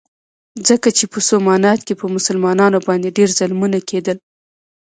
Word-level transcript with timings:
ځکه 0.67 0.87
چې 0.97 1.05
په 1.13 1.19
سومنات 1.29 1.79
کې 1.87 1.93
په 2.01 2.05
مسلمانانو 2.15 2.77
باندې 2.87 3.15
ډېر 3.17 3.29
ظلمونه 3.39 3.77
کېدل. 3.89 4.17